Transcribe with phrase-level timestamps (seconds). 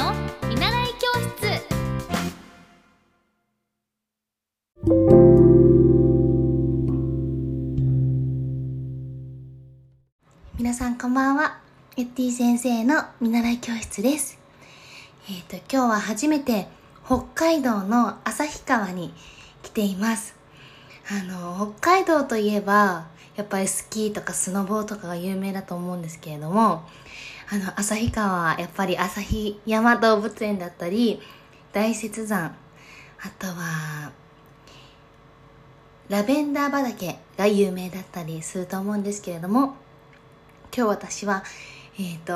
[0.00, 0.14] の
[0.48, 1.62] 見習い教室。
[10.56, 11.58] 皆さんこんばんは。
[11.98, 14.38] ゆってぃ先生の見習い教室です。
[15.28, 16.66] えっ、と今日は初めて
[17.04, 19.12] 北海道の旭川に
[19.62, 20.34] 来ています。
[21.10, 26.88] あの北海道といえばやっぱりスキーとかスノボーとかが有名だと思うんですけれども
[27.52, 31.20] あの旭川はやっぱり旭山動物園だったり
[31.72, 32.54] 大雪山。
[33.22, 34.12] あとは
[36.08, 39.74] ラベンダー畑が有名だったりすると思うんですけれども
[40.74, 41.42] 今日私は
[41.98, 42.32] えっ、と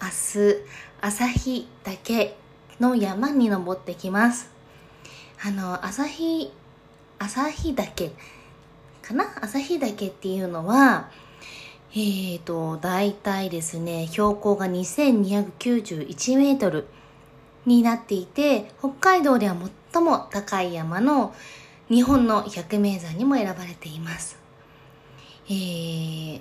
[0.00, 0.56] 明日
[1.00, 2.36] 旭岳
[2.78, 4.50] の山に登ってきます。
[5.44, 6.52] あの旭
[7.18, 8.12] 旭岳
[9.02, 9.24] かな？
[9.42, 11.10] 旭岳っていうのは
[11.94, 16.88] えーと大体ですね標高が2291メートル
[17.66, 19.56] になっていて北海道では
[19.92, 21.34] 最も高い山の
[21.88, 24.38] 日本の百名山にも選ばれています。
[25.46, 26.40] えー、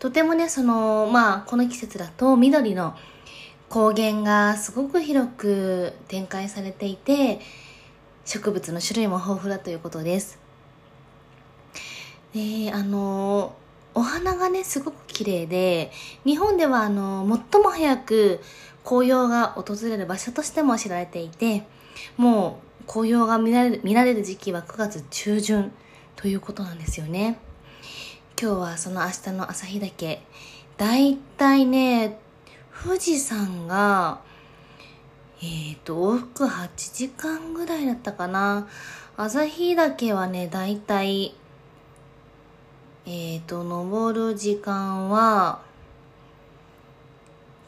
[0.00, 2.96] とてもね、その、まあ、この季節だと緑の
[3.68, 7.40] 高原がすごく広く展開されていて、
[8.24, 10.38] 植物の種類も豊富だということです。
[12.34, 13.54] で、あの、
[13.94, 15.90] お花がね、すごく綺麗で、
[16.24, 18.40] 日本ではあの、最も早く
[18.84, 21.64] 紅葉が訪れる場所としても知られていて、
[22.16, 25.72] もう紅葉が見られる見られる時期は9月中旬
[26.16, 27.38] ということなんですよね。
[28.40, 30.20] 今日はその明日の旭岳、
[30.76, 32.18] だいたいね、
[32.82, 34.20] 富士山が、
[35.42, 38.66] えっ、ー、と、往復8時間ぐらいだったかな。
[39.16, 41.34] 旭岳はね、だいたい、
[43.12, 45.62] えっ、ー、と、登る時間は、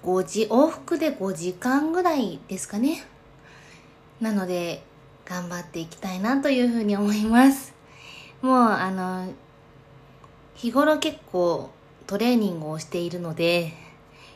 [0.04, 3.04] 5時、往復で5時間ぐらいですかね。
[4.20, 4.84] なので、
[5.24, 7.74] 頑張っていきたいなというふうに思います。
[8.40, 9.32] もう、あの、
[10.54, 11.70] 日頃結構
[12.06, 13.72] トレーニングをしているので、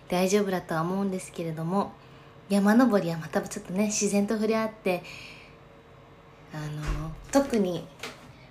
[0.09, 1.93] 大丈夫だとは思うんですけれども、
[2.49, 5.05] 山登りはまたちょっとね、自然と触れ合って、
[6.53, 7.87] あの、特に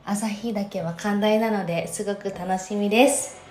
[0.07, 3.41] 朝日岳は寛大なのですごく楽しみです。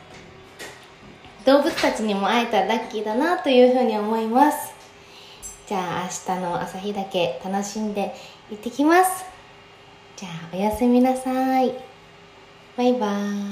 [1.44, 4.72] 動物たちにも会えたらラッキーだなというふうに思います。
[5.66, 8.14] じゃあ明日の朝日岳楽しんで
[8.50, 9.24] 行ってきます。
[10.14, 11.74] じゃあおやすみなさい。
[12.76, 13.43] バイバーイ。